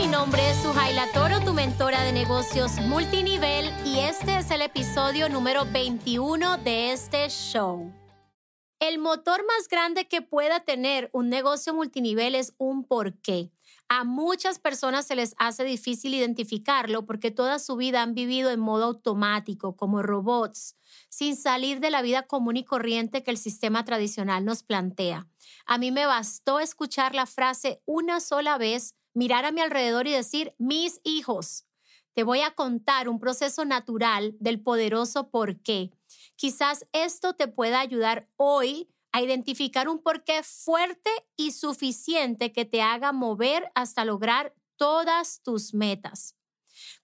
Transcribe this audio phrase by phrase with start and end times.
[0.00, 5.28] mi nombre es Sujaila Toro, tu mentora de negocios multinivel y este es el episodio
[5.28, 7.92] número 21 de este show.
[8.78, 13.52] El motor más grande que pueda tener un negocio multinivel es un porqué.
[13.90, 18.60] A muchas personas se les hace difícil identificarlo porque toda su vida han vivido en
[18.60, 20.76] modo automático, como robots,
[21.10, 25.26] sin salir de la vida común y corriente que el sistema tradicional nos plantea.
[25.66, 30.12] A mí me bastó escuchar la frase una sola vez, mirar a mi alrededor y
[30.12, 31.66] decir, mis hijos.
[32.14, 35.92] Te voy a contar un proceso natural del poderoso por qué
[36.40, 42.80] Quizás esto te pueda ayudar hoy a identificar un porqué fuerte y suficiente que te
[42.80, 46.36] haga mover hasta lograr todas tus metas.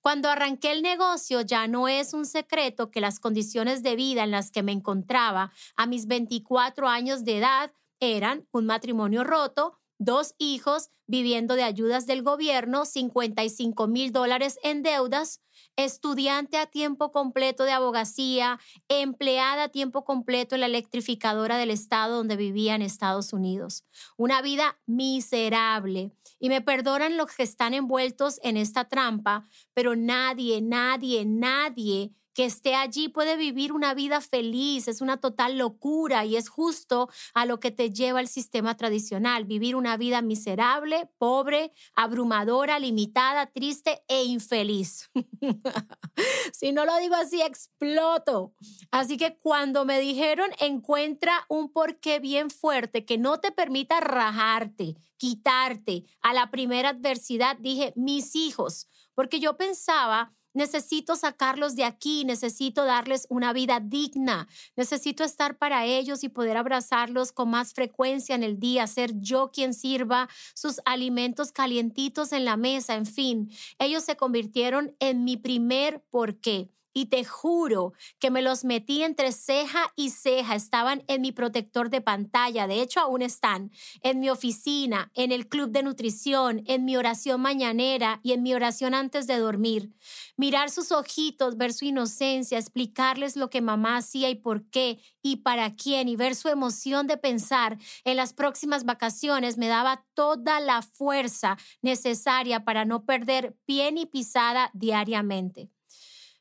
[0.00, 4.30] Cuando arranqué el negocio ya no es un secreto que las condiciones de vida en
[4.30, 10.34] las que me encontraba a mis 24 años de edad eran un matrimonio roto, dos
[10.38, 15.40] hijos viviendo de ayudas del gobierno, 55 mil dólares en deudas,
[15.76, 22.16] estudiante a tiempo completo de abogacía, empleada a tiempo completo en la electrificadora del estado
[22.16, 23.84] donde vivía en Estados Unidos.
[24.16, 26.12] Una vida miserable.
[26.38, 29.44] Y me perdonan los que están envueltos en esta trampa,
[29.74, 35.56] pero nadie, nadie, nadie que esté allí puede vivir una vida feliz, es una total
[35.56, 40.20] locura y es justo a lo que te lleva el sistema tradicional, vivir una vida
[40.20, 45.08] miserable, pobre, abrumadora, limitada, triste e infeliz.
[46.52, 48.52] si no lo digo así, exploto.
[48.90, 54.94] Así que cuando me dijeron encuentra un porqué bien fuerte que no te permita rajarte,
[55.16, 62.24] quitarte a la primera adversidad, dije mis hijos, porque yo pensaba Necesito sacarlos de aquí,
[62.24, 68.34] necesito darles una vida digna, necesito estar para ellos y poder abrazarlos con más frecuencia
[68.34, 73.50] en el día, ser yo quien sirva sus alimentos calientitos en la mesa, en fin.
[73.78, 79.30] Ellos se convirtieron en mi primer porqué y te juro que me los metí entre
[79.30, 80.54] ceja y ceja.
[80.54, 83.70] Estaban en mi protector de pantalla, de hecho aún están,
[84.00, 88.54] en mi oficina, en el club de nutrición, en mi oración mañanera y en mi
[88.54, 89.92] oración antes de dormir.
[90.38, 95.36] Mirar sus ojitos, ver su inocencia, explicarles lo que mamá hacía y por qué y
[95.36, 100.60] para quién y ver su emoción de pensar en las próximas vacaciones me daba toda
[100.60, 105.75] la fuerza necesaria para no perder pie ni pisada diariamente.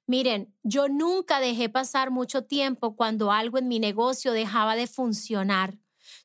[0.07, 5.79] Miren, yo nunca dejé pasar mucho tiempo cuando algo en mi negocio dejaba de funcionar.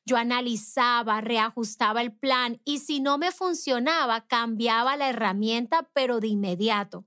[0.05, 6.27] Yo analizaba, reajustaba el plan y si no me funcionaba, cambiaba la herramienta, pero de
[6.27, 7.05] inmediato.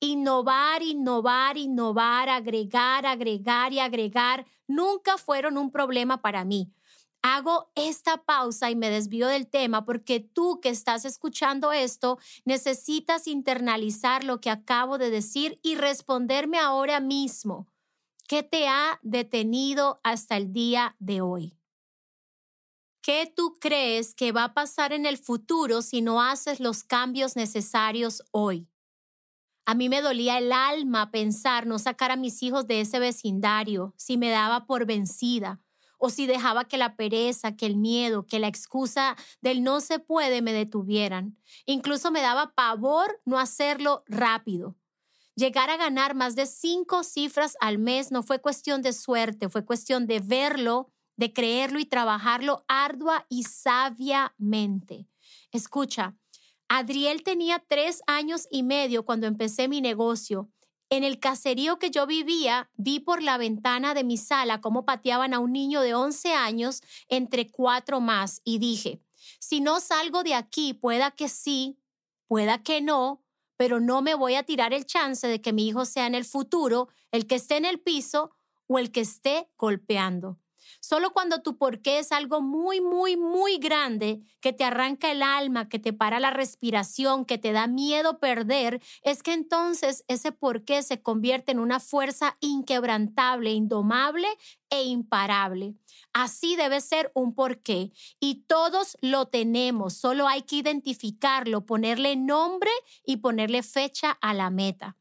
[0.00, 6.72] Innovar, innovar, innovar, agregar, agregar y agregar nunca fueron un problema para mí.
[7.22, 13.26] Hago esta pausa y me desvío del tema porque tú que estás escuchando esto necesitas
[13.26, 17.66] internalizar lo que acabo de decir y responderme ahora mismo.
[18.28, 21.58] ¿Qué te ha detenido hasta el día de hoy?
[23.02, 27.36] ¿Qué tú crees que va a pasar en el futuro si no haces los cambios
[27.36, 28.68] necesarios hoy?
[29.64, 33.92] A mí me dolía el alma pensar no sacar a mis hijos de ese vecindario
[33.96, 35.60] si me daba por vencida
[35.98, 39.98] o si dejaba que la pereza, que el miedo, que la excusa del no se
[39.98, 41.36] puede me detuvieran.
[41.66, 44.76] Incluso me daba pavor no hacerlo rápido.
[45.34, 49.64] Llegar a ganar más de cinco cifras al mes no fue cuestión de suerte, fue
[49.64, 55.06] cuestión de verlo, de creerlo y trabajarlo ardua y sabiamente.
[55.52, 56.16] Escucha,
[56.68, 60.50] Adriel tenía tres años y medio cuando empecé mi negocio
[60.90, 65.34] en el caserío que yo vivía, vi por la ventana de mi sala cómo pateaban
[65.34, 69.00] a un niño de 11 años entre cuatro más y dije,
[69.38, 71.78] si no salgo de aquí, pueda que sí,
[72.26, 73.22] pueda que no,
[73.56, 76.24] pero no me voy a tirar el chance de que mi hijo sea en el
[76.24, 78.30] futuro el que esté en el piso
[78.66, 80.38] o el que esté golpeando.
[80.80, 85.68] Solo cuando tu porqué es algo muy, muy, muy grande, que te arranca el alma,
[85.68, 90.82] que te para la respiración, que te da miedo perder, es que entonces ese porqué
[90.82, 94.28] se convierte en una fuerza inquebrantable, indomable
[94.70, 95.74] e imparable.
[96.12, 102.70] Así debe ser un porqué y todos lo tenemos, solo hay que identificarlo, ponerle nombre
[103.04, 104.97] y ponerle fecha a la meta.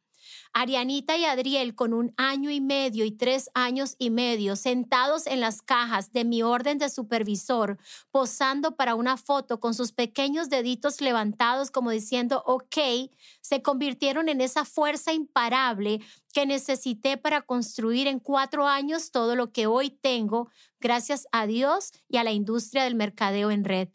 [0.53, 5.39] Arianita y Adriel con un año y medio y tres años y medio sentados en
[5.39, 7.77] las cajas de mi orden de supervisor,
[8.11, 12.77] posando para una foto con sus pequeños deditos levantados como diciendo, ok,
[13.41, 16.01] se convirtieron en esa fuerza imparable
[16.33, 20.49] que necesité para construir en cuatro años todo lo que hoy tengo,
[20.79, 23.89] gracias a Dios y a la industria del mercadeo en red.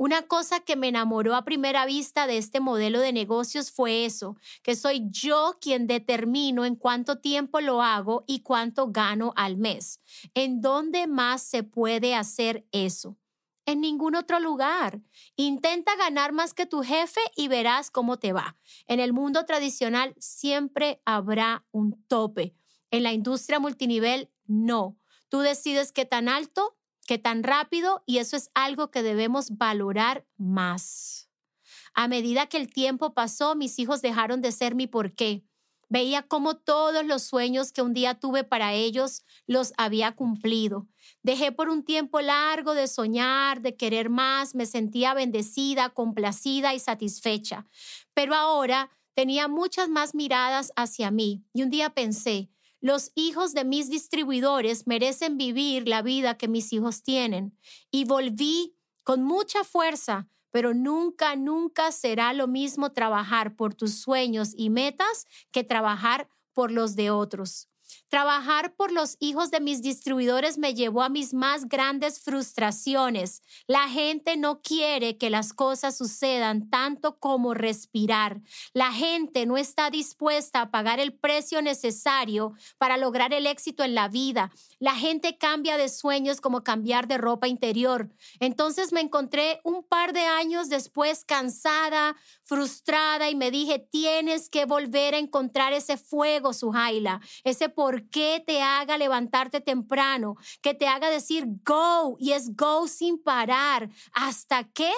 [0.00, 4.38] Una cosa que me enamoró a primera vista de este modelo de negocios fue eso,
[4.62, 10.00] que soy yo quien determino en cuánto tiempo lo hago y cuánto gano al mes.
[10.32, 13.18] ¿En dónde más se puede hacer eso?
[13.66, 15.02] En ningún otro lugar.
[15.36, 18.56] Intenta ganar más que tu jefe y verás cómo te va.
[18.86, 22.54] En el mundo tradicional siempre habrá un tope.
[22.90, 24.96] En la industria multinivel, no.
[25.28, 26.79] Tú decides qué tan alto
[27.10, 31.28] que tan rápido y eso es algo que debemos valorar más.
[31.92, 35.44] A medida que el tiempo pasó, mis hijos dejaron de ser mi porqué.
[35.88, 40.86] Veía cómo todos los sueños que un día tuve para ellos los había cumplido.
[41.24, 46.78] Dejé por un tiempo largo de soñar, de querer más, me sentía bendecida, complacida y
[46.78, 47.66] satisfecha.
[48.14, 53.64] Pero ahora tenía muchas más miradas hacia mí y un día pensé, los hijos de
[53.64, 57.56] mis distribuidores merecen vivir la vida que mis hijos tienen.
[57.90, 64.52] Y volví con mucha fuerza, pero nunca, nunca será lo mismo trabajar por tus sueños
[64.56, 67.69] y metas que trabajar por los de otros.
[68.08, 73.42] Trabajar por los hijos de mis distribuidores me llevó a mis más grandes frustraciones.
[73.66, 78.40] La gente no quiere que las cosas sucedan tanto como respirar.
[78.72, 83.94] La gente no está dispuesta a pagar el precio necesario para lograr el éxito en
[83.94, 84.50] la vida.
[84.78, 88.10] La gente cambia de sueños como cambiar de ropa interior.
[88.40, 94.64] Entonces me encontré un par de años después cansada, frustrada y me dije, tienes que
[94.64, 100.86] volver a encontrar ese fuego, Sujaila, ese por qué te haga levantarte temprano, que te
[100.86, 103.88] haga decir go y es go sin parar.
[104.12, 104.92] ¿Hasta qué?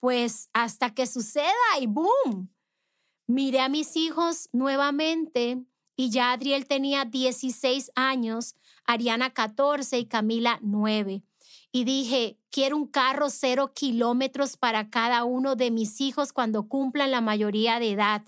[0.00, 2.52] Pues hasta que suceda y boom.
[3.28, 5.62] Miré a mis hijos nuevamente
[5.94, 11.22] y ya Adriel tenía 16 años, Ariana 14 y Camila 9.
[11.70, 17.12] Y dije, quiero un carro cero kilómetros para cada uno de mis hijos cuando cumplan
[17.12, 18.24] la mayoría de edad.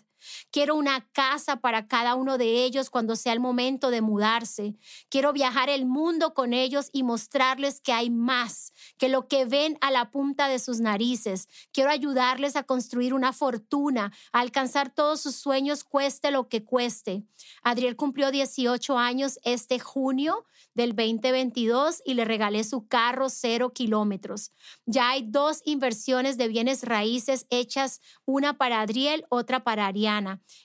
[0.51, 4.77] Quiero una casa para cada uno de ellos cuando sea el momento de mudarse.
[5.09, 9.79] Quiero viajar el mundo con ellos y mostrarles que hay más que lo que ven
[9.81, 11.49] a la punta de sus narices.
[11.73, 17.25] Quiero ayudarles a construir una fortuna, a alcanzar todos sus sueños, cueste lo que cueste.
[17.63, 24.53] Adriel cumplió 18 años este junio del 2022 y le regalé su carro cero kilómetros.
[24.87, 30.12] Ya hay dos inversiones de bienes raíces hechas, una para Adriel, otra para Ariana.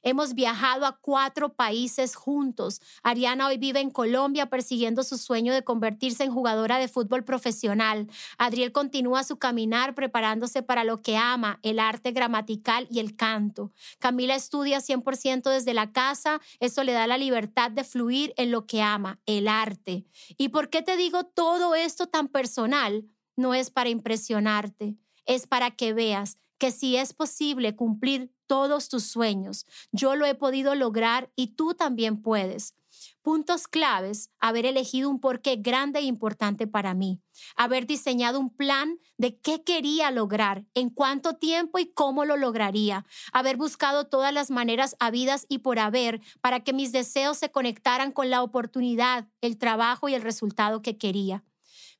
[0.01, 2.81] Hemos viajado a cuatro países juntos.
[3.01, 8.07] Ariana hoy vive en Colombia persiguiendo su sueño de convertirse en jugadora de fútbol profesional.
[8.37, 13.71] Adriel continúa su caminar preparándose para lo que ama, el arte gramatical y el canto.
[13.99, 16.41] Camila estudia 100% desde la casa.
[16.59, 20.05] Eso le da la libertad de fluir en lo que ama, el arte.
[20.37, 23.05] ¿Y por qué te digo todo esto tan personal?
[23.37, 29.03] No es para impresionarte, es para que veas que si es posible cumplir todos tus
[29.03, 32.73] sueños, yo lo he podido lograr y tú también puedes.
[33.21, 37.21] Puntos claves, haber elegido un porqué grande e importante para mí,
[37.55, 43.05] haber diseñado un plan de qué quería lograr, en cuánto tiempo y cómo lo lograría,
[43.33, 48.11] haber buscado todas las maneras habidas y por haber para que mis deseos se conectaran
[48.11, 51.43] con la oportunidad, el trabajo y el resultado que quería.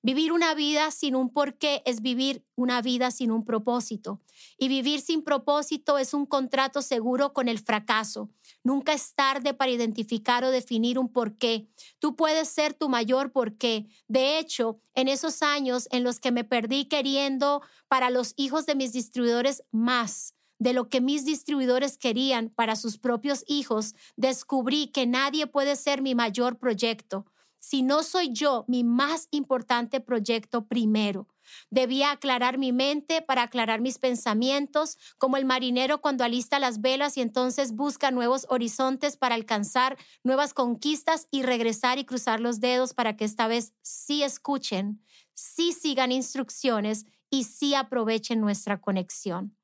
[0.01, 4.21] Vivir una vida sin un porqué es vivir una vida sin un propósito.
[4.57, 8.29] Y vivir sin propósito es un contrato seguro con el fracaso.
[8.63, 11.67] Nunca es tarde para identificar o definir un porqué.
[11.99, 13.87] Tú puedes ser tu mayor porqué.
[14.07, 18.75] De hecho, en esos años en los que me perdí queriendo para los hijos de
[18.75, 25.05] mis distribuidores más, de lo que mis distribuidores querían para sus propios hijos, descubrí que
[25.05, 27.25] nadie puede ser mi mayor proyecto
[27.59, 31.27] si no soy yo mi más importante proyecto primero.
[31.69, 37.17] Debía aclarar mi mente para aclarar mis pensamientos, como el marinero cuando alista las velas
[37.17, 42.93] y entonces busca nuevos horizontes para alcanzar nuevas conquistas y regresar y cruzar los dedos
[42.93, 49.55] para que esta vez sí escuchen, sí sigan instrucciones y sí aprovechen nuestra conexión.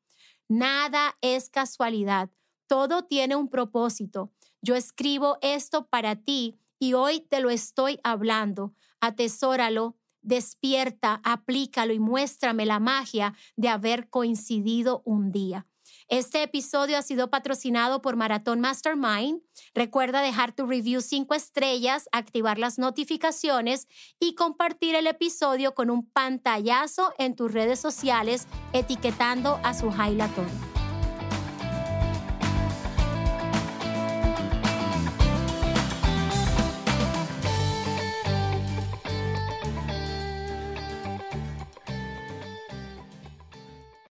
[0.48, 2.30] Nada es casualidad,
[2.68, 4.32] todo tiene un propósito.
[4.62, 8.74] Yo escribo esto para ti y hoy te lo estoy hablando.
[9.00, 15.66] Atesóralo, despierta, aplícalo y muéstrame la magia de haber coincidido un día.
[16.10, 19.40] Este episodio ha sido patrocinado por Maratón Mastermind.
[19.74, 23.88] Recuerda dejar tu review cinco estrellas, activar las notificaciones
[24.20, 30.73] y compartir el episodio con un pantallazo en tus redes sociales etiquetando a su Toro.